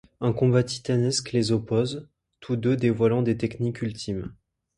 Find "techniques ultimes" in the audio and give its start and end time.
3.37-4.33